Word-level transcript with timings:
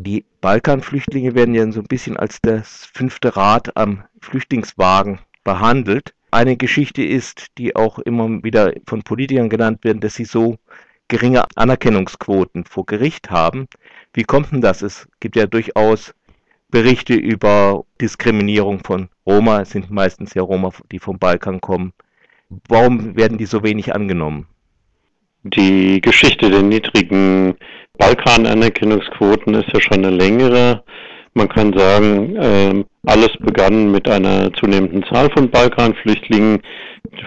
Die 0.00 0.26
Balkanflüchtlinge 0.42 1.34
werden 1.34 1.54
ja 1.54 1.72
so 1.72 1.80
ein 1.80 1.86
bisschen 1.86 2.18
als 2.18 2.42
das 2.42 2.84
fünfte 2.92 3.34
Rad 3.36 3.76
am 3.78 4.04
Flüchtlingswagen 4.20 5.20
behandelt. 5.42 6.14
Eine 6.30 6.58
Geschichte 6.58 7.02
ist, 7.02 7.46
die 7.56 7.74
auch 7.74 7.98
immer 7.98 8.42
wieder 8.44 8.74
von 8.86 9.02
Politikern 9.02 9.48
genannt 9.48 9.82
wird, 9.82 10.04
dass 10.04 10.16
sie 10.16 10.26
so 10.26 10.58
geringe 11.08 11.46
Anerkennungsquoten 11.56 12.66
vor 12.66 12.84
Gericht 12.84 13.30
haben. 13.30 13.68
Wie 14.12 14.24
kommt 14.24 14.52
denn 14.52 14.60
das? 14.60 14.82
Es 14.82 15.08
gibt 15.18 15.34
ja 15.36 15.46
durchaus 15.46 16.14
Berichte 16.68 17.14
über 17.14 17.84
Diskriminierung 18.00 18.84
von 18.84 19.08
Roma. 19.24 19.62
Es 19.62 19.70
sind 19.70 19.90
meistens 19.90 20.34
ja 20.34 20.42
Roma, 20.42 20.72
die 20.92 20.98
vom 20.98 21.18
Balkan 21.18 21.60
kommen. 21.62 21.94
Warum 22.68 23.16
werden 23.16 23.38
die 23.38 23.46
so 23.46 23.62
wenig 23.62 23.94
angenommen? 23.94 24.46
Die 25.42 26.00
Geschichte 26.02 26.50
der 26.50 26.62
niedrigen 26.62 27.54
Balkan-Anerkennungsquoten 27.98 29.54
ist 29.54 29.72
ja 29.72 29.80
schon 29.80 30.04
eine 30.04 30.10
längere. 30.10 30.82
Man 31.32 31.48
kann 31.48 31.72
sagen, 31.72 32.36
äh, 32.36 32.84
alles 33.06 33.30
begann 33.38 33.90
mit 33.90 34.06
einer 34.08 34.52
zunehmenden 34.52 35.02
Zahl 35.04 35.30
von 35.30 35.50
Balkanflüchtlingen. 35.50 36.60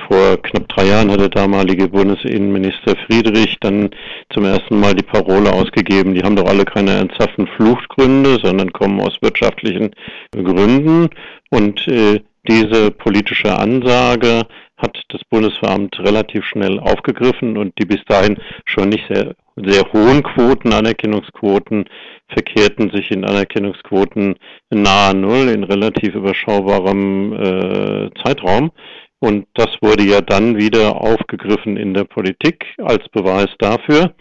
Vor 0.08 0.38
knapp 0.44 0.68
drei 0.70 0.88
Jahren 0.88 1.10
hat 1.10 1.22
der 1.22 1.30
damalige 1.30 1.88
Bundesinnenminister 1.88 2.96
Friedrich 3.08 3.58
dann 3.62 3.90
zum 4.32 4.46
ersten 4.46 4.80
Mal 4.80 4.94
die 4.94 5.04
Parole 5.04 5.52
ausgegeben, 5.52 6.14
die 6.14 6.22
haben 6.22 6.36
doch 6.36 6.48
alle 6.48 6.66
keine 6.66 6.92
ernsthaften 6.92 7.48
Fluchtgründe, 7.48 8.40
sondern 8.44 8.72
kommen 8.74 9.00
aus 9.00 9.18
wirtschaftlichen 9.22 9.92
Gründen. 10.32 11.10
Und 11.50 11.88
äh, 11.88 12.22
diese 12.48 12.92
politische 12.92 13.58
Ansage 13.58 14.44
hat 14.84 15.02
das 15.10 15.22
Bundesveramt 15.30 15.98
relativ 16.00 16.46
schnell 16.46 16.80
aufgegriffen 16.80 17.58
und 17.58 17.74
die 17.80 17.86
bis 17.86 18.04
dahin 18.06 18.38
schon 18.66 18.90
nicht 18.90 19.06
sehr, 19.08 19.34
sehr 19.56 19.84
hohen 19.94 20.22
Quoten, 20.22 20.74
Anerkennungsquoten, 20.74 21.86
verkehrten 22.28 22.92
sich 22.92 23.10
in 23.12 23.26
Anerkennungsquoten 23.26 24.36
nahe 24.70 25.16
Null 25.16 25.50
in 25.50 25.64
relativ 25.64 26.14
überschaubarem 26.14 27.34
äh, 27.34 28.10
Zeitraum. 28.24 28.72
Und 29.20 29.48
das 29.54 29.70
wurde 29.82 30.04
ja 30.04 30.20
dann 30.20 30.58
wieder 30.58 31.02
aufgegriffen 31.02 31.78
in 31.78 31.94
der 31.94 32.04
Politik 32.04 32.66
als 32.80 33.08
Beweis 33.10 33.48
dafür, 33.58 34.14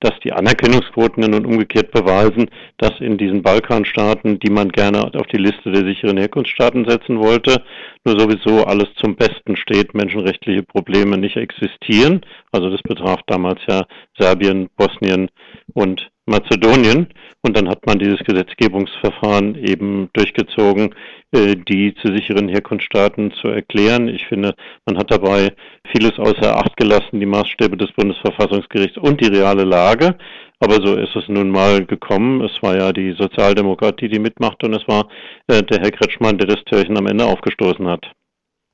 dass 0.00 0.12
die 0.24 0.32
Anerkennungsquoten 0.32 1.22
nun 1.30 1.46
umgekehrt 1.46 1.90
beweisen, 1.90 2.50
dass 2.78 2.92
in 3.00 3.16
diesen 3.16 3.42
Balkanstaaten, 3.42 4.38
die 4.38 4.50
man 4.50 4.68
gerne 4.68 5.04
auf 5.14 5.26
die 5.28 5.38
Liste 5.38 5.72
der 5.72 5.84
sicheren 5.86 6.18
Herkunftsstaaten 6.18 6.88
setzen 6.88 7.18
wollte, 7.18 7.62
nur 8.04 8.18
sowieso 8.18 8.64
alles 8.64 8.88
zum 8.96 9.16
Besten 9.16 9.56
steht, 9.56 9.94
menschenrechtliche 9.94 10.62
Probleme 10.62 11.16
nicht 11.16 11.36
existieren. 11.36 12.20
Also 12.52 12.70
das 12.70 12.82
betraf 12.82 13.20
damals 13.26 13.60
ja 13.68 13.84
Serbien, 14.18 14.68
Bosnien 14.76 15.30
und 15.74 16.10
Mazedonien. 16.26 17.08
Und 17.42 17.56
dann 17.56 17.68
hat 17.68 17.86
man 17.86 17.98
dieses 17.98 18.18
Gesetzgebungsverfahren 18.20 19.54
eben 19.54 20.10
durchgezogen, 20.12 20.94
äh, 21.32 21.54
die 21.56 21.94
zu 21.94 22.12
sicheren 22.12 22.48
Herkunftsstaaten 22.48 23.32
zu 23.40 23.48
erklären. 23.48 24.08
Ich 24.08 24.26
finde, 24.26 24.54
man 24.84 24.98
hat 24.98 25.10
dabei 25.10 25.52
vieles 25.92 26.18
außer 26.18 26.56
Acht 26.56 26.76
gelassen, 26.76 27.20
die 27.20 27.26
Maßstäbe 27.26 27.76
des 27.76 27.92
Bundesverfassungsgerichts 27.92 28.98
und 28.98 29.20
die 29.20 29.28
reale 29.28 29.64
Lage. 29.64 30.16
Aber 30.58 30.74
so 30.84 30.96
ist 30.96 31.14
es 31.14 31.28
nun 31.28 31.50
mal 31.50 31.84
gekommen. 31.84 32.40
Es 32.42 32.62
war 32.62 32.76
ja 32.76 32.92
die 32.92 33.12
Sozialdemokratie, 33.12 34.08
die 34.08 34.18
mitmacht 34.18 34.64
und 34.64 34.74
es 34.74 34.88
war 34.88 35.08
äh, 35.48 35.62
der 35.62 35.80
Herr 35.80 35.90
Kretschmann, 35.90 36.38
der 36.38 36.48
das 36.48 36.64
Türchen 36.64 36.96
am 36.96 37.06
Ende 37.06 37.26
aufgestoßen 37.26 37.86
hat. 37.86 38.10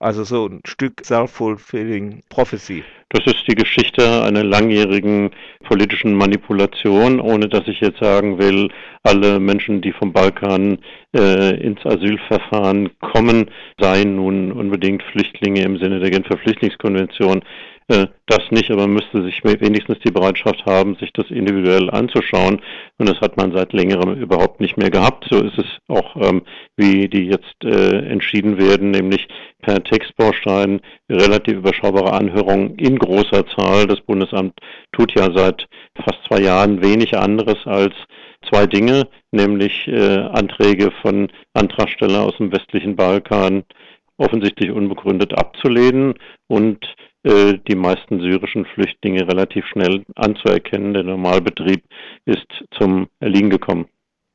Also 0.02 0.24
so 0.24 0.46
ein 0.48 0.62
Stück 0.64 1.04
Self-Fulfilling 1.04 2.24
Prophecy. 2.28 2.82
Das 3.10 3.24
ist 3.24 3.46
die 3.46 3.54
Geschichte 3.54 4.24
einer 4.24 4.42
langjährigen 4.42 5.30
politischen 5.62 6.14
Manipulation, 6.14 7.20
ohne 7.20 7.48
dass 7.48 7.68
ich 7.68 7.80
jetzt 7.80 8.00
sagen 8.00 8.36
will, 8.36 8.68
alle 9.04 9.38
Menschen, 9.38 9.80
die 9.80 9.92
vom 9.92 10.12
Balkan 10.12 10.78
äh, 11.16 11.54
ins 11.62 11.86
Asylverfahren 11.86 12.90
kommen, 12.98 13.48
seien 13.78 14.16
nun 14.16 14.50
unbedingt 14.50 15.04
Flüchtlinge 15.04 15.62
im 15.62 15.78
Sinne 15.78 16.00
der 16.00 16.10
Genfer 16.10 16.36
Flüchtlingskonvention. 16.36 17.44
Äh, 17.88 18.06
das 18.26 18.50
nicht, 18.50 18.70
aber 18.70 18.82
man 18.82 18.94
müsste 18.94 19.22
sich 19.22 19.42
wenigstens 19.44 19.98
die 20.00 20.10
Bereitschaft 20.10 20.64
haben, 20.66 20.96
sich 20.96 21.12
das 21.12 21.30
individuell 21.30 21.90
anzuschauen. 21.90 22.60
Und 22.98 23.08
das 23.08 23.20
hat 23.20 23.36
man 23.36 23.52
seit 23.52 23.72
längerem 23.72 24.14
überhaupt 24.14 24.60
nicht 24.60 24.76
mehr 24.76 24.90
gehabt. 24.90 25.26
So 25.30 25.42
ist 25.42 25.58
es 25.58 25.66
auch, 25.88 26.16
ähm, 26.16 26.42
wie 26.76 27.08
die 27.08 27.26
jetzt 27.26 27.64
äh, 27.64 28.06
entschieden 28.06 28.58
werden, 28.58 28.90
nämlich 28.90 29.26
per 29.60 29.82
Textbaustein 29.82 30.80
relativ 31.10 31.54
überschaubare 31.58 32.12
Anhörungen 32.12 32.76
in 32.76 32.98
großer 32.98 33.46
Zahl. 33.56 33.86
Das 33.86 34.00
Bundesamt 34.00 34.54
tut 34.92 35.12
ja 35.14 35.30
seit 35.34 35.66
fast 35.96 36.18
zwei 36.28 36.40
Jahren 36.40 36.82
wenig 36.82 37.16
anderes 37.16 37.58
als 37.66 37.94
zwei 38.48 38.66
Dinge, 38.66 39.08
nämlich 39.30 39.86
äh, 39.88 40.18
Anträge 40.18 40.90
von 41.02 41.28
Antragstellern 41.54 42.26
aus 42.26 42.36
dem 42.38 42.52
westlichen 42.52 42.96
Balkan 42.96 43.64
offensichtlich 44.18 44.70
unbegründet 44.70 45.32
abzulehnen 45.34 46.14
und 46.48 46.78
die 47.24 47.76
meisten 47.76 48.20
syrischen 48.20 48.64
Flüchtlinge 48.64 49.28
relativ 49.28 49.64
schnell 49.66 50.04
anzuerkennen. 50.16 50.92
Der 50.92 51.04
Normalbetrieb 51.04 51.84
ist 52.24 52.46
zum 52.72 53.08
Erliegen 53.20 53.50
gekommen. 53.50 53.86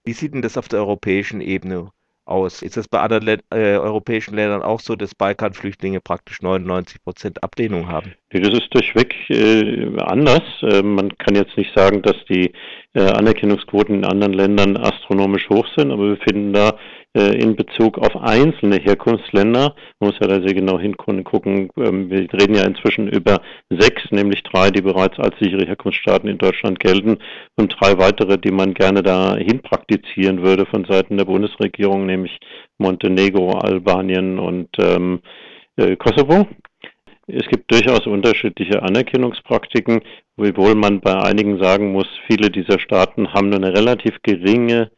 Wie 0.05 0.13
sieht 0.13 0.33
denn 0.33 0.41
das 0.41 0.57
auf 0.57 0.69
der 0.69 0.79
europäischen 0.79 1.41
Ebene 1.41 1.91
aus? 2.27 2.61
Ist 2.61 2.77
das 2.77 2.87
bei 2.87 2.99
anderen 2.99 3.23
Lä 3.23 3.37
äh, 3.51 3.77
europäischen 3.77 4.35
Ländern 4.35 4.61
auch 4.61 4.79
so, 4.79 4.95
dass 4.95 5.15
Balkanflüchtlinge 5.15 6.01
praktisch 6.01 6.41
99 6.41 7.03
Prozent 7.03 7.43
Ablehnung 7.43 7.87
haben? 7.87 8.13
Das 8.29 8.47
ist 8.47 8.73
durchweg 8.73 9.15
äh, 9.29 9.99
anders. 9.99 10.43
Äh, 10.61 10.81
man 10.81 11.17
kann 11.17 11.35
jetzt 11.35 11.57
nicht 11.57 11.73
sagen, 11.75 12.01
dass 12.01 12.15
die 12.29 12.53
äh, 12.93 13.01
Anerkennungsquoten 13.01 13.95
in 13.95 14.05
anderen 14.05 14.33
Ländern 14.33 14.77
astronomisch 14.77 15.49
hoch 15.49 15.67
sind, 15.75 15.91
aber 15.91 16.09
wir 16.09 16.17
finden 16.17 16.53
da 16.53 16.69
äh, 16.69 16.73
in 17.17 17.55
Bezug 17.55 17.97
auf 17.97 18.15
einzelne 18.15 18.77
Herkunftsländer. 18.77 19.75
Man 19.99 20.09
muss 20.09 20.19
ja 20.19 20.27
da 20.27 20.41
sehr 20.41 20.53
genau 20.53 20.79
hingucken. 20.79 21.69
Ähm, 21.77 22.09
wir 22.09 22.27
reden 22.33 22.55
ja 22.55 22.63
inzwischen 22.63 23.07
über 23.07 23.41
sechs, 23.69 24.03
nämlich 24.11 24.43
drei, 24.43 24.69
die 24.69 24.81
bereits 24.81 25.19
als 25.19 25.37
sichere 25.39 25.65
Herkunftsstaaten 25.65 26.29
in 26.29 26.37
Deutschland 26.37 26.79
gelten 26.79 27.17
und 27.55 27.75
drei 27.79 27.97
weitere, 27.97 28.37
die 28.37 28.51
man 28.51 28.73
gerne 28.73 29.03
dahin 29.03 29.61
praktizieren 29.61 30.43
würde 30.43 30.65
von 30.65 30.85
Seiten 30.85 31.17
der 31.17 31.25
Bundesregierung, 31.25 32.05
nämlich 32.05 32.37
Montenegro, 32.77 33.51
Albanien 33.57 34.39
und 34.39 34.69
ähm, 34.79 35.21
äh, 35.77 35.95
Kosovo. 35.95 36.47
Es 37.29 37.45
gibt 37.47 37.69
durchaus 37.71 38.07
unterschiedliche 38.07 38.81
Anerkennungspraktiken, 38.81 40.01
wiewohl 40.37 40.75
man 40.75 41.01
bei 41.01 41.13
einigen 41.13 41.61
sagen 41.61 41.91
muss, 41.91 42.07
viele 42.25 42.49
dieser 42.49 42.79
Staaten 42.79 43.33
haben 43.33 43.49
nur 43.49 43.57
eine 43.57 43.73
relativ 43.73 44.21
geringe 44.23 44.91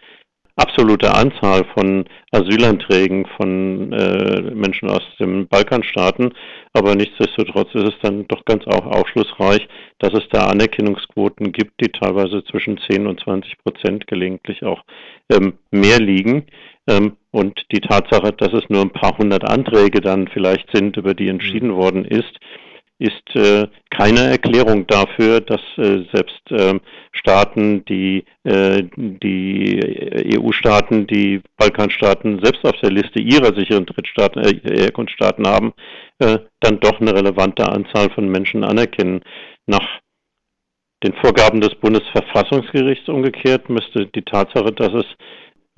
absolute 0.59 1.14
Anzahl 1.14 1.66
von 1.74 2.06
Asylanträgen 2.31 3.25
von 3.38 3.92
äh, 3.94 4.42
Menschen 4.53 4.90
aus 4.90 5.02
den 5.20 5.47
Balkanstaaten. 5.47 6.34
Aber 6.74 6.96
nichtsdestotrotz 6.96 7.74
ist 7.74 7.88
es 7.88 7.96
dann 8.02 8.28
doch 8.28 8.46
ganz 8.46 8.66
auch 8.68 8.86
aufschlussreich, 8.86 9.68
dass 10.00 10.14
es 10.14 10.28
da 10.31 10.48
Anerkennungsquoten 10.48 11.52
gibt, 11.52 11.81
die 11.81 11.92
teilweise 11.92 12.44
zwischen 12.44 12.78
10 12.90 13.08
und 13.08 13.19
20 13.22 13.58
Prozent 13.64 14.08
gelegentlich 14.08 14.64
auch 14.64 14.84
ähm, 15.31 15.53
mehr 15.72 16.00
liegen. 16.00 16.46
Ähm, 16.88 17.18
und 17.31 17.66
die 17.72 17.81
Tatsache, 17.81 18.34
dass 18.34 18.53
es 18.53 18.69
nur 18.69 18.81
ein 18.81 18.92
paar 18.92 19.18
hundert 19.18 19.50
Anträge 19.50 20.02
dann 20.02 20.28
vielleicht 20.28 20.69
sind, 20.74 20.98
über 20.98 21.14
die 21.14 21.30
entschieden 21.30 21.75
worden 21.75 22.06
ist, 22.06 22.40
ist 23.00 23.36
äh, 23.36 23.68
keine 23.90 24.30
Erklärung 24.30 24.86
dafür, 24.86 25.40
dass 25.40 25.62
äh, 25.78 26.04
selbst 26.14 26.52
äh, 26.52 26.78
Staaten, 27.14 27.86
die 27.86 28.26
äh, 28.44 28.84
die 28.96 30.38
EU-Staaten, 30.38 31.08
die 31.08 31.42
Balkanstaaten 31.58 32.42
selbst 32.44 32.64
auf 32.66 32.76
der 32.82 32.92
Liste 32.92 33.20
ihrer 33.20 33.58
sicheren 33.58 33.86
Drittstaaten, 33.86 34.44
äh, 34.44 34.82
Herkunftsstaaten 34.82 35.48
haben, 35.48 35.74
äh, 36.20 36.40
dann 36.60 36.82
doch 36.82 37.00
eine 37.00 37.16
relevante 37.16 37.70
Anzahl 37.70 38.10
von 38.10 38.28
Menschen 38.28 38.66
anerkennen. 38.66 39.22
Nach 39.66 39.88
den 41.04 41.14
Vorgaben 41.14 41.62
des 41.62 41.76
Bundesverfassungsgerichts 41.76 43.08
umgekehrt 43.08 43.70
müsste 43.70 44.08
die 44.08 44.24
Tatsache, 44.24 44.74
dass 44.74 44.94
es 44.94 45.06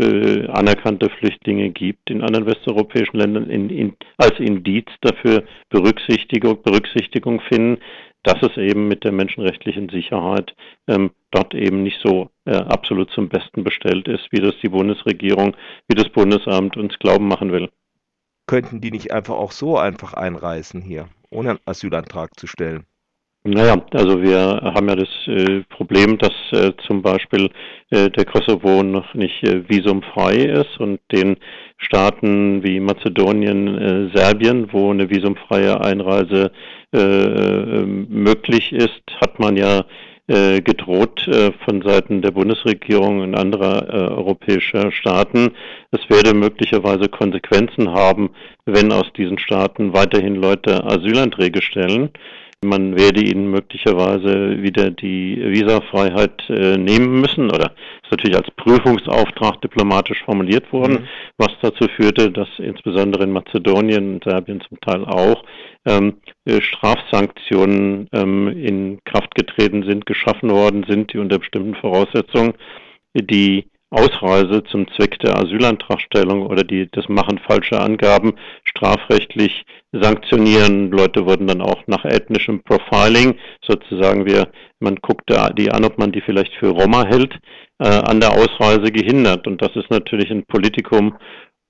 äh, 0.01 0.47
anerkannte 0.47 1.09
Flüchtlinge 1.09 1.69
gibt 1.69 2.09
in 2.09 2.21
anderen 2.21 2.45
westeuropäischen 2.45 3.17
Ländern 3.17 3.49
in, 3.49 3.69
in, 3.69 3.93
als 4.17 4.39
Indiz 4.39 4.87
dafür 5.01 5.43
Berücksichtigung, 5.69 6.61
Berücksichtigung 6.63 7.41
finden, 7.41 7.81
dass 8.23 8.41
es 8.41 8.57
eben 8.57 8.87
mit 8.87 9.03
der 9.03 9.11
menschenrechtlichen 9.11 9.89
Sicherheit 9.89 10.55
ähm, 10.87 11.11
dort 11.31 11.53
eben 11.53 11.83
nicht 11.83 11.99
so 12.03 12.29
äh, 12.45 12.55
absolut 12.55 13.11
zum 13.11 13.29
Besten 13.29 13.63
bestellt 13.63 14.07
ist, 14.07 14.27
wie 14.31 14.41
das 14.41 14.55
die 14.61 14.69
Bundesregierung, 14.69 15.55
wie 15.87 15.95
das 15.95 16.09
Bundesamt 16.09 16.77
uns 16.77 16.97
glauben 16.99 17.27
machen 17.27 17.51
will. 17.51 17.69
Könnten 18.47 18.81
die 18.81 18.91
nicht 18.91 19.11
einfach 19.11 19.35
auch 19.35 19.51
so 19.51 19.77
einfach 19.77 20.13
einreisen 20.13 20.81
hier, 20.81 21.07
ohne 21.29 21.51
einen 21.51 21.59
Asylantrag 21.65 22.39
zu 22.39 22.47
stellen? 22.47 22.85
Naja, 23.43 23.83
also 23.93 24.21
wir 24.21 24.61
haben 24.75 24.87
ja 24.87 24.95
das 24.95 25.09
äh, 25.25 25.63
Problem, 25.69 26.19
dass 26.19 26.33
äh, 26.51 26.73
zum 26.85 27.01
Beispiel 27.01 27.49
äh, 27.89 28.11
der 28.11 28.25
Kosovo 28.25 28.83
noch 28.83 29.15
nicht 29.15 29.43
äh, 29.43 29.67
visumfrei 29.67 30.35
ist 30.35 30.79
und 30.79 30.99
den 31.11 31.37
Staaten 31.77 32.63
wie 32.63 32.79
Mazedonien, 32.79 33.77
äh, 33.79 34.15
Serbien, 34.15 34.71
wo 34.71 34.91
eine 34.91 35.09
visumfreie 35.09 35.81
Einreise 35.81 36.51
äh, 36.93 37.81
möglich 37.81 38.71
ist, 38.73 39.01
hat 39.19 39.39
man 39.39 39.57
ja 39.57 39.85
gedroht 40.27 41.29
von 41.65 41.81
Seiten 41.81 42.21
der 42.21 42.31
Bundesregierung 42.31 43.19
und 43.19 43.35
anderer 43.35 44.15
europäischer 44.15 44.89
Staaten. 44.93 45.51
Es 45.89 45.99
werde 46.09 46.33
möglicherweise 46.33 47.09
Konsequenzen 47.09 47.91
haben, 47.91 48.29
wenn 48.65 48.93
aus 48.93 49.11
diesen 49.17 49.39
Staaten 49.39 49.93
weiterhin 49.93 50.35
Leute 50.35 50.85
Asylanträge 50.85 51.61
stellen. 51.61 52.11
Man 52.63 52.95
werde 52.95 53.23
ihnen 53.23 53.49
möglicherweise 53.49 54.61
wieder 54.61 54.91
die 54.91 55.35
Visafreiheit 55.35 56.47
äh, 56.47 56.77
nehmen 56.77 57.19
müssen 57.19 57.45
oder 57.45 57.71
ist 58.03 58.11
natürlich 58.11 58.37
als 58.37 58.51
Prüfungsauftrag 58.51 59.59
diplomatisch 59.61 60.23
formuliert 60.23 60.71
worden, 60.71 61.01
mhm. 61.01 61.07
was 61.37 61.49
dazu 61.63 61.87
führte, 61.95 62.29
dass 62.29 62.47
insbesondere 62.59 63.23
in 63.23 63.31
Mazedonien 63.31 64.13
und 64.13 64.23
Serbien 64.23 64.61
zum 64.61 64.79
Teil 64.79 65.03
auch 65.05 65.43
ähm, 65.87 66.17
äh, 66.45 66.61
Strafsanktionen 66.61 68.07
ähm, 68.13 68.47
in 68.49 68.99
Kraft 69.05 69.33
getreten 69.33 69.81
sind, 69.81 70.05
geschaffen 70.05 70.51
worden 70.51 70.85
sind, 70.87 71.13
die 71.13 71.17
unter 71.17 71.39
bestimmten 71.39 71.73
Voraussetzungen 71.73 72.53
die 73.15 73.65
Ausreise 73.91 74.63
zum 74.63 74.87
Zweck 74.95 75.19
der 75.19 75.37
Asylantragstellung 75.37 76.45
oder 76.45 76.63
die, 76.63 76.89
das 76.89 77.09
Machen 77.09 77.39
falscher 77.39 77.81
Angaben 77.81 78.33
strafrechtlich 78.63 79.65
sanktionieren. 79.91 80.91
Leute 80.91 81.25
wurden 81.25 81.47
dann 81.47 81.61
auch 81.61 81.85
nach 81.87 82.05
ethnischem 82.05 82.63
Profiling, 82.63 83.35
sozusagen 83.61 84.25
wir, 84.25 84.47
man 84.79 84.95
guckte 84.95 85.53
die 85.57 85.71
an, 85.71 85.83
ob 85.83 85.97
man 85.97 86.13
die 86.13 86.21
vielleicht 86.21 86.53
für 86.55 86.69
Roma 86.69 87.05
hält, 87.05 87.37
äh, 87.79 87.87
an 87.87 88.21
der 88.21 88.31
Ausreise 88.31 88.91
gehindert. 88.91 89.45
Und 89.45 89.61
das 89.61 89.75
ist 89.75 89.91
natürlich 89.91 90.31
ein 90.31 90.45
Politikum 90.45 91.17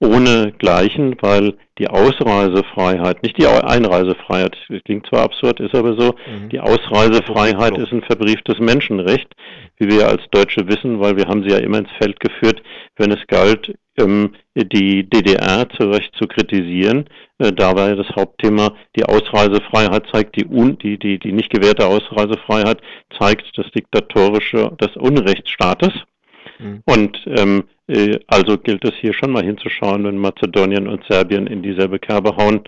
ohne 0.01 0.51
Gleichen, 0.57 1.15
weil 1.21 1.53
die 1.77 1.88
Ausreisefreiheit, 1.88 3.21
nicht 3.21 3.38
die 3.38 3.45
Einreisefreiheit, 3.45 4.57
das 4.68 4.83
klingt 4.83 5.07
zwar 5.07 5.21
absurd, 5.21 5.59
ist 5.59 5.75
aber 5.75 5.95
so, 6.00 6.15
mhm. 6.25 6.50
die 6.50 6.59
Ausreisefreiheit 6.59 7.77
ist 7.77 7.92
ein 7.92 8.01
verbrieftes 8.01 8.59
Menschenrecht, 8.59 9.27
wie 9.77 9.89
wir 9.89 10.07
als 10.07 10.24
Deutsche 10.31 10.68
wissen, 10.68 11.00
weil 11.00 11.18
wir 11.18 11.27
haben 11.27 11.44
sie 11.44 11.50
ja 11.50 11.59
immer 11.59 11.77
ins 11.77 11.92
Feld 12.00 12.19
geführt, 12.19 12.62
wenn 12.98 13.12
es 13.12 13.25
galt, 13.27 13.74
ähm, 13.98 14.33
die 14.56 15.07
DDR 15.07 15.69
zu 15.69 15.89
Recht 15.89 16.13
zu 16.15 16.27
kritisieren. 16.27 17.06
Äh, 17.38 17.51
da 17.54 17.75
war 17.75 17.89
ja 17.89 17.95
das 17.95 18.09
Hauptthema, 18.15 18.74
die 18.95 19.06
Ausreisefreiheit 19.06 20.06
zeigt, 20.12 20.36
die, 20.36 20.45
un, 20.45 20.77
die, 20.80 20.97
die, 20.97 21.19
die 21.19 21.31
nicht 21.31 21.51
gewährte 21.51 21.86
Ausreisefreiheit 21.86 22.80
zeigt 23.19 23.45
das 23.56 23.69
diktatorische, 23.71 24.71
des 24.81 24.95
Unrechtsstaates. 24.97 25.94
Mhm. 26.61 26.83
Und 26.85 27.17
ähm, 27.25 27.63
äh, 27.87 28.19
also 28.27 28.57
gilt 28.57 28.85
es 28.85 28.95
hier 28.99 29.13
schon 29.13 29.31
mal 29.31 29.43
hinzuschauen, 29.43 30.03
wenn 30.03 30.17
Mazedonien 30.17 30.87
und 30.87 31.03
Serbien 31.09 31.47
in 31.47 31.63
dieselbe 31.63 31.99
Kerbe 31.99 32.35
hauen, 32.37 32.61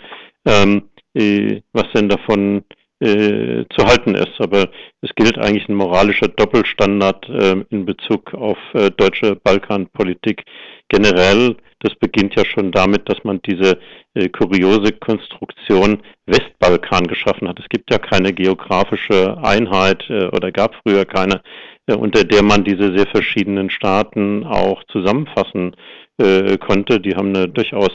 ähm, 0.45 0.89
äh, 1.13 1.61
was 1.71 1.85
denn 1.93 2.09
davon 2.09 2.63
äh, 2.99 3.65
zu 3.75 3.85
halten 3.85 4.15
ist. 4.15 4.39
Aber 4.39 4.69
es 5.01 5.09
gilt 5.15 5.37
eigentlich 5.37 5.67
ein 5.69 5.75
moralischer 5.75 6.27
Doppelstandard 6.27 7.27
äh, 7.29 7.63
in 7.69 7.85
Bezug 7.85 8.33
auf 8.33 8.57
äh, 8.73 8.91
deutsche 8.91 9.35
Balkanpolitik 9.35 10.43
generell. 10.89 11.57
Das 11.79 11.93
beginnt 11.95 12.35
ja 12.35 12.45
schon 12.45 12.71
damit, 12.71 13.09
dass 13.09 13.21
man 13.25 13.41
diese 13.41 13.77
äh, 14.13 14.29
kuriose 14.29 14.93
Konstruktion 14.93 16.01
Westbalkan 16.25 17.07
geschaffen 17.07 17.49
hat. 17.49 17.59
Es 17.59 17.67
gibt 17.67 17.91
ja 17.91 17.97
keine 17.97 18.31
geografische 18.31 19.37
Einheit 19.43 20.09
äh, 20.09 20.27
oder 20.27 20.51
gab 20.51 20.75
früher 20.75 21.03
keine, 21.03 21.41
unter 21.87 22.23
der 22.23 22.43
man 22.43 22.63
diese 22.63 22.95
sehr 22.95 23.07
verschiedenen 23.07 23.69
Staaten 23.69 24.45
auch 24.45 24.83
zusammenfassen 24.85 25.75
äh, 26.17 26.57
konnte. 26.57 26.99
Die 26.99 27.15
haben 27.15 27.35
eine 27.35 27.49
durchaus 27.49 27.91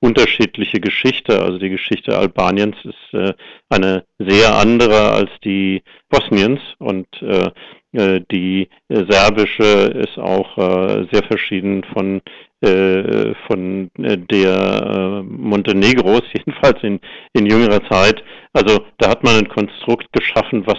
unterschiedliche 0.00 0.80
Geschichte. 0.80 1.42
Also 1.42 1.58
die 1.58 1.70
Geschichte 1.70 2.16
Albaniens 2.16 2.76
ist 2.84 3.14
äh, 3.14 3.34
eine 3.68 4.04
sehr 4.18 4.54
andere 4.54 5.12
als 5.12 5.30
die 5.44 5.82
Bosniens 6.08 6.60
und 6.78 7.06
äh, 7.22 7.50
äh 7.92 8.20
die 8.30 8.68
serbische 8.88 9.64
ist 9.64 10.18
auch 10.18 10.56
äh, 10.58 11.06
sehr 11.10 11.22
verschieden 11.24 11.84
von 11.92 12.20
äh, 12.62 13.34
von 13.46 13.90
der 13.96 15.22
Montenegros, 15.24 16.22
jedenfalls 16.32 16.82
in, 16.82 17.00
in 17.34 17.46
jüngerer 17.46 17.82
Zeit. 17.90 18.22
Also 18.52 18.80
da 18.98 19.10
hat 19.10 19.24
man 19.24 19.36
ein 19.36 19.48
Konstrukt 19.48 20.10
geschaffen, 20.12 20.66
was 20.66 20.78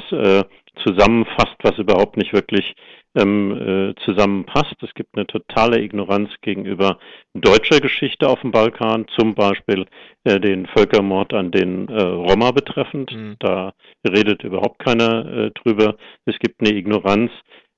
zusammenfasst, 0.85 1.55
was 1.63 1.77
überhaupt 1.77 2.17
nicht 2.17 2.33
wirklich 2.33 2.75
ähm, 3.15 3.51
äh, 3.51 3.95
zusammenpasst. 4.05 4.75
Es 4.81 4.93
gibt 4.93 5.15
eine 5.15 5.27
totale 5.27 5.81
Ignoranz 5.81 6.29
gegenüber 6.41 6.99
deutscher 7.33 7.79
Geschichte 7.79 8.27
auf 8.27 8.41
dem 8.41 8.51
Balkan, 8.51 9.07
zum 9.17 9.35
Beispiel 9.35 9.85
äh, 10.23 10.39
den 10.39 10.67
Völkermord 10.67 11.33
an 11.33 11.51
den 11.51 11.87
äh, 11.89 12.01
Roma 12.01 12.51
betreffend. 12.51 13.11
Mhm. 13.11 13.35
Da 13.39 13.73
redet 14.07 14.43
überhaupt 14.43 14.79
keiner 14.79 15.25
äh, 15.25 15.51
drüber. 15.51 15.97
Es 16.25 16.37
gibt 16.39 16.61
eine 16.61 16.77
Ignoranz 16.77 17.31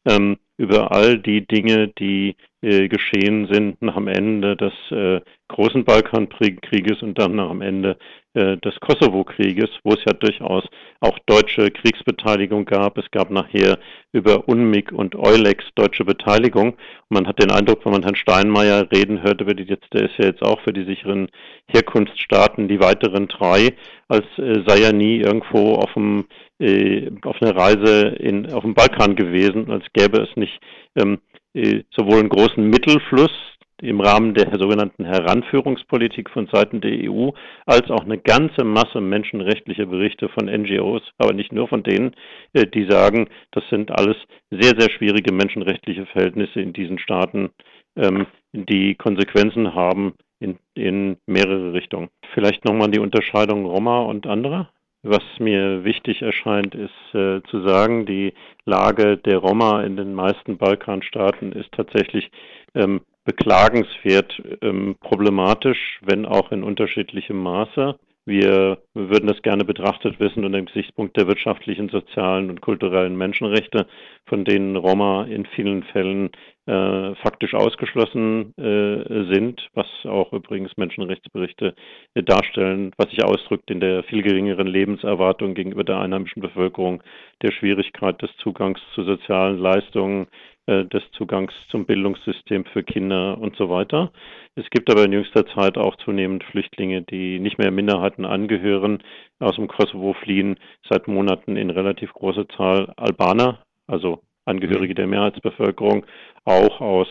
ähm, 0.06 0.38
über 0.58 0.92
all 0.92 1.20
die 1.20 1.46
Dinge, 1.48 1.88
die 2.00 2.36
äh, 2.62 2.90
geschehen 2.90 3.48
sind 3.50 3.82
nach 3.82 3.96
dem 3.96 4.10
Ende 4.10 4.58
des 4.58 4.74
äh, 4.92 5.22
großen 5.48 5.86
Balkankrieges 5.86 7.02
und 7.02 7.18
dann 7.18 7.36
nach 7.36 7.50
dem 7.50 7.62
Ende 7.62 7.98
des 8.36 8.80
Kosovo-Krieges, 8.80 9.70
wo 9.84 9.94
es 9.94 10.04
ja 10.06 10.14
durchaus 10.14 10.64
auch 11.00 11.18
deutsche 11.26 11.72
Kriegsbeteiligung 11.72 12.66
gab. 12.66 12.98
Es 12.98 13.10
gab 13.12 13.32
nachher 13.32 13.80
über 14.12 14.48
UNMIG 14.48 14.92
und 14.92 15.16
Eulex 15.16 15.64
deutsche 15.76 16.06
Beteiligung. 16.06 16.78
man 17.10 17.28
hat 17.28 17.42
den 17.42 17.52
Eindruck, 17.52 17.86
wenn 17.86 17.94
man 17.94 18.04
Herrn 18.04 18.16
Steinmeier 18.16 18.88
reden 18.92 19.24
hört 19.24 19.42
über 19.42 19.54
die 19.54 19.64
jetzt, 19.64 19.92
der 19.94 20.06
ist 20.06 20.18
ja 20.18 20.26
jetzt 20.26 20.44
auch 20.44 20.62
für 20.62 20.74
die 20.74 20.86
sicheren 20.86 21.30
Herkunftsstaaten 21.68 22.68
die 22.68 22.80
weiteren 22.80 23.28
drei, 23.28 23.74
als 24.08 24.26
äh, 24.38 24.62
sei 24.68 24.82
er 24.82 24.94
nie 24.94 25.18
irgendwo 25.18 25.76
auf 25.76 25.94
dem 25.94 26.26
äh, 26.60 27.10
auf 27.24 27.42
einer 27.42 27.56
Reise 27.56 28.10
in, 28.20 28.52
auf 28.52 28.64
dem 28.64 28.74
Balkan 28.74 29.16
gewesen, 29.16 29.72
als 29.72 29.86
gäbe 29.94 30.22
es 30.22 30.36
nicht 30.36 30.60
ähm, 30.96 31.20
äh, 31.54 31.84
sowohl 31.96 32.20
einen 32.20 32.30
großen 32.30 32.64
Mittelfluss 32.70 33.32
im 33.82 34.02
Rahmen 34.02 34.34
der 34.34 34.58
sogenannten 34.58 35.06
Heranführungspolitik 35.06 36.30
von 36.30 36.48
Seiten 36.52 36.82
der 36.82 37.10
EU, 37.10 37.30
als 37.66 37.90
auch 37.90 38.04
eine 38.04 38.18
ganze 38.18 38.64
Masse 38.64 39.02
menschenrechtlicher 39.02 39.86
Berichte 39.86 40.30
von 40.30 40.46
NGOs, 40.46 41.02
aber 41.18 41.34
nicht 41.34 41.52
nur 41.52 41.68
von 41.68 41.84
denen, 41.84 42.16
äh, 42.54 42.66
die 42.66 42.86
sagen, 42.90 43.28
das 43.52 43.64
sind 43.70 43.92
alles 43.92 44.18
sehr, 44.52 44.74
sehr 44.78 44.90
schwierige 44.90 45.34
menschenrechtliche 45.34 46.06
Verhältnisse 46.08 46.62
in 46.62 46.74
diesen 46.74 47.00
Staaten, 47.00 47.50
ähm, 47.96 48.28
die 48.54 48.96
Konsequenzen 48.96 49.76
haben 49.76 50.14
in, 50.40 50.58
in 50.74 51.18
mehrere 51.26 51.74
Richtungen. 51.74 52.10
Vielleicht 52.34 52.66
nochmal 52.66 52.90
die 52.90 53.00
Unterscheidung 53.00 53.66
Roma 53.66 54.02
und 54.02 54.28
andere. 54.28 54.70
Was 55.02 55.24
mir 55.40 55.86
wichtig 55.86 56.22
erscheint, 56.22 56.76
ist 56.76 57.16
äh, 57.16 57.42
zu 57.50 57.62
sagen, 57.66 58.06
die 58.06 58.34
Lage 58.66 59.16
der 59.18 59.38
Roma 59.38 59.82
in 59.84 59.96
den 59.96 60.14
meisten 60.14 60.58
Balkanstaaten 60.58 61.54
ist 61.54 61.72
tatsächlich 61.72 62.30
ähm, 62.76 63.02
beklagenswert 63.30 64.42
ähm, 64.64 64.96
problematisch, 65.02 66.00
wenn 66.02 66.26
auch 66.26 66.52
in 66.52 66.64
unterschiedlichem 66.64 67.38
Maße. 67.38 68.00
Wir 68.26 68.80
würden 68.96 69.28
das 69.28 69.44
gerne 69.44 69.66
betrachtet 69.66 70.20
wissen 70.20 70.44
unter 70.44 70.58
dem 70.58 70.66
Gesichtspunkt 70.66 71.16
der 71.16 71.28
wirtschaftlichen, 71.28 71.90
sozialen 71.90 72.50
und 72.50 72.62
kulturellen 72.62 73.16
Menschenrechte, 73.16 73.86
von 74.26 74.46
denen 74.46 74.76
Roma 74.76 75.26
in 75.26 75.46
vielen 75.46 75.84
Fällen 75.84 76.32
äh, 76.66 77.16
faktisch 77.16 77.54
ausgeschlossen 77.54 78.54
äh, 78.58 79.34
sind, 79.34 79.68
was 79.74 79.88
auch 80.06 80.34
übrigens 80.34 80.76
Menschenrechtsberichte 80.78 81.76
äh, 82.16 82.24
darstellen, 82.24 82.92
was 82.98 83.10
sich 83.10 83.24
ausdrückt 83.24 83.70
in 83.70 83.80
der 83.80 84.04
viel 84.04 84.24
geringeren 84.24 84.68
Lebenserwartung 84.68 85.54
gegenüber 85.54 85.84
der 85.84 86.00
einheimischen 86.00 86.42
Bevölkerung, 86.42 87.02
der 87.44 87.52
Schwierigkeit 87.52 88.22
des 88.22 88.30
Zugangs 88.38 88.80
zu 88.94 89.04
sozialen 89.04 89.60
Leistungen, 89.60 90.28
des 90.70 91.04
Zugangs 91.18 91.54
zum 91.70 91.86
Bildungssystem 91.86 92.66
für 92.66 92.84
Kinder 92.84 93.38
und 93.40 93.56
so 93.56 93.70
weiter. 93.70 94.12
Es 94.56 94.70
gibt 94.70 94.92
aber 94.92 95.06
in 95.06 95.14
jüngster 95.14 95.46
Zeit 95.48 95.78
auch 95.78 95.96
zunehmend 95.98 96.44
Flüchtlinge, 96.44 97.02
die 97.02 97.40
nicht 97.40 97.58
mehr 97.58 97.72
Minderheiten 97.72 98.26
angehören, 98.26 99.02
aus 99.40 99.56
dem 99.56 99.68
Kosovo 99.68 100.14
fliehen, 100.14 100.58
seit 100.90 101.08
Monaten 101.08 101.56
in 101.56 101.70
relativ 101.70 102.14
großer 102.14 102.48
Zahl 102.50 102.94
Albaner, 102.98 103.64
also 103.88 104.22
Angehörige 104.46 104.96
der 104.96 105.08
Mehrheitsbevölkerung, 105.08 106.06
auch 106.46 106.82
aus 106.82 107.08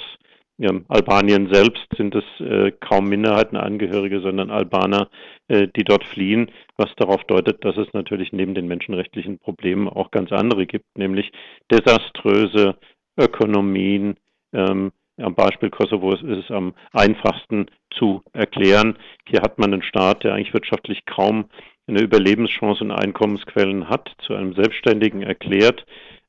ja, 0.59 0.73
Albanien 0.89 1.49
selbst 1.53 1.87
sind 1.97 2.17
es 2.17 2.25
äh, 2.41 2.73
kaum 2.81 3.09
Minderheitenangehörige, 3.09 4.21
sondern 4.21 4.51
Albaner, 4.51 5.09
äh, 5.47 5.69
die 5.77 5.85
dort 5.85 6.05
fliehen, 6.05 6.51
was 6.77 6.93
darauf 6.97 7.23
deutet, 7.25 7.65
dass 7.65 7.77
es 7.77 7.93
natürlich 7.93 8.33
neben 8.33 8.55
den 8.55 8.67
menschenrechtlichen 8.67 9.39
Problemen 9.39 9.89
auch 9.89 10.11
ganz 10.11 10.33
andere 10.33 10.67
gibt, 10.67 10.99
nämlich 10.99 11.31
desaströse 11.71 12.77
Ökonomien. 13.19 14.17
Ähm, 14.53 14.93
am 15.19 15.35
Beispiel 15.35 15.71
Kosovo 15.71 16.13
ist 16.13 16.23
es 16.23 16.51
am 16.51 16.75
einfachsten 16.93 17.67
zu 17.91 18.23
erklären. 18.33 18.97
Hier 19.27 19.43
hat 19.43 19.59
man 19.59 19.73
einen 19.73 19.83
Staat, 19.83 20.25
der 20.25 20.35
eigentlich 20.35 20.55
wirtschaftlich 20.55 21.05
kaum 21.07 21.47
eine 21.89 22.03
Überlebenschance 22.03 22.85
und 22.85 22.93
Einkommensquellen 22.93 23.89
hat, 23.89 24.11
zu 24.27 24.35
einem 24.35 24.55
Selbstständigen 24.55 25.23
erklärt. 25.23 25.85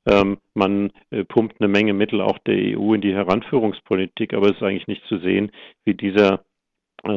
Ähm, 0.09 0.37
man 0.53 0.91
äh, 1.11 1.23
pumpt 1.25 1.59
eine 1.59 1.67
Menge 1.67 1.93
Mittel 1.93 2.21
auch 2.21 2.39
der 2.39 2.55
EU 2.55 2.93
in 2.93 3.01
die 3.01 3.13
Heranführungspolitik, 3.13 4.33
aber 4.33 4.47
es 4.47 4.55
ist 4.55 4.63
eigentlich 4.63 4.87
nicht 4.87 5.05
zu 5.05 5.19
sehen, 5.19 5.51
wie 5.85 5.93
dieser 5.93 6.45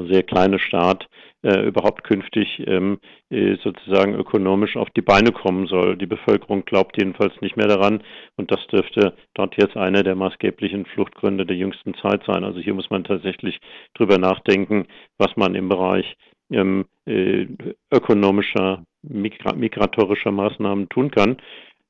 sehr 0.09 0.23
kleine 0.23 0.59
Staat 0.59 1.09
äh, 1.43 1.67
überhaupt 1.67 2.05
künftig 2.05 2.63
ähm, 2.67 2.99
äh, 3.31 3.57
sozusagen 3.63 4.15
ökonomisch 4.15 4.77
auf 4.77 4.89
die 4.91 5.03
Beine 5.03 5.33
kommen 5.33 5.67
soll. 5.67 5.97
Die 5.97 6.07
Bevölkerung 6.07 6.65
glaubt 6.65 6.97
jedenfalls 6.97 7.33
nicht 7.41 7.57
mehr 7.57 7.67
daran 7.67 8.03
und 8.37 8.51
das 8.51 8.65
dürfte 8.69 9.15
dort 9.35 9.57
jetzt 9.57 9.77
einer 9.77 10.03
der 10.03 10.15
maßgeblichen 10.15 10.87
Fluchtgründe 10.87 11.45
der 11.45 11.57
jüngsten 11.57 11.95
Zeit 11.95 12.23
sein. 12.27 12.45
Also 12.45 12.61
hier 12.61 12.75
muss 12.75 12.91
man 12.91 13.05
tatsächlich 13.05 13.59
drüber 13.95 14.19
nachdenken, 14.19 14.87
was 15.19 15.37
man 15.37 15.55
im 15.55 15.69
Bereich 15.69 16.17
ähm, 16.51 16.85
äh, 17.07 17.47
ökonomischer, 17.91 18.85
migra 19.03 19.55
migratorischer 19.55 20.31
Maßnahmen 20.31 20.89
tun 20.91 21.11
kann. 21.11 21.39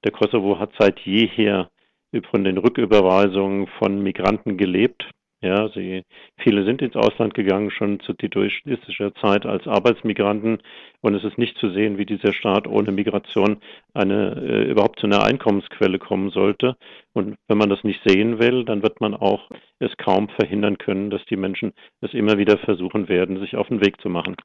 Der 0.05 0.13
Kosovo 0.13 0.59
hat 0.59 0.73
seit 0.79 0.99
jeher 1.01 1.69
von 2.31 2.45
den 2.45 2.59
Rücküberweisungen 2.59 3.67
von 3.79 4.03
Migranten 4.03 4.57
gelebt. 4.57 5.09
Ja, 5.45 5.69
sie, 5.71 6.05
viele 6.39 6.65
sind 6.65 6.83
ins 6.83 6.95
Ausland 6.95 7.35
gegangen, 7.35 7.73
schon 7.73 7.99
zu 7.99 8.13
titoistischer 8.13 9.13
Zeit 9.17 9.45
als 9.45 9.67
Arbeitsmigranten. 9.67 10.59
Und 11.01 11.15
es 11.17 11.25
ist 11.25 11.37
nicht 11.37 11.59
zu 11.59 11.71
sehen, 11.71 11.99
wie 11.99 12.07
dieser 12.07 12.33
Staat 12.33 12.69
ohne 12.69 12.93
Migration 12.93 13.57
eine, 13.93 14.37
äh, 14.41 14.71
überhaupt 14.71 15.01
zu 15.01 15.07
einer 15.07 15.25
Einkommensquelle 15.25 15.99
kommen 15.99 16.31
sollte. 16.31 16.77
Und 17.13 17.35
wenn 17.49 17.59
man 17.59 17.69
das 17.71 17.83
nicht 17.83 18.01
sehen 18.07 18.39
will, 18.39 18.65
dann 18.65 18.85
wird 18.85 19.01
man 19.01 19.15
auch 19.15 19.51
es 19.81 19.91
kaum 19.97 20.29
verhindern 20.29 20.79
können, 20.79 21.11
dass 21.11 21.25
die 21.25 21.37
Menschen 21.37 21.73
es 22.01 22.15
immer 22.15 22.39
wieder 22.39 22.57
versuchen 22.59 23.09
werden, 23.09 23.41
sich 23.41 23.57
auf 23.57 23.67
den 23.67 23.85
Weg 23.85 24.01
zu 24.01 24.09
machen. 24.09 24.37